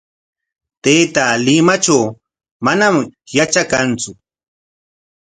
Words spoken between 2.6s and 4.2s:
manam yatrakantsu.